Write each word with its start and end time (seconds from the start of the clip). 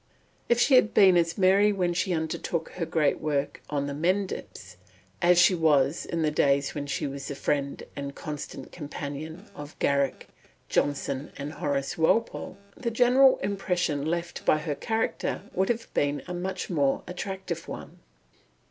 If 0.49 0.59
she 0.59 0.73
had 0.77 0.95
been 0.95 1.15
as 1.15 1.37
merry 1.37 1.71
when 1.71 1.93
she 1.93 2.11
undertook 2.11 2.69
her 2.69 2.87
great 2.87 3.21
work 3.21 3.61
on 3.69 3.85
the 3.85 3.93
Mendips, 3.93 4.77
as 5.21 5.37
she 5.39 5.53
was 5.53 6.07
in 6.07 6.23
the 6.23 6.31
days 6.31 6.73
when 6.73 6.87
she 6.87 7.05
was 7.05 7.27
the 7.27 7.35
friend 7.35 7.83
and 7.95 8.15
constant 8.15 8.71
companion 8.71 9.45
of 9.53 9.77
Garrick, 9.77 10.27
Johnson, 10.69 11.31
and 11.37 11.53
Horace 11.53 11.99
Walpole, 11.99 12.57
the 12.75 12.89
general 12.89 13.37
impression 13.43 14.03
left 14.03 14.43
by 14.43 14.57
her 14.57 14.73
character 14.73 15.43
would 15.53 15.69
have 15.69 15.93
been 15.93 16.23
a 16.27 16.33
much 16.33 16.67
more 16.67 17.03
attractive 17.05 17.67
one. 17.67 17.99